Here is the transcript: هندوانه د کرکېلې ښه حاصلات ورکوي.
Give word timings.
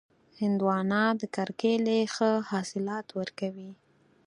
هندوانه 0.39 1.01
د 1.19 1.21
کرکېلې 1.35 1.99
ښه 2.13 2.31
حاصلات 2.49 3.07
ورکوي. 3.19 3.71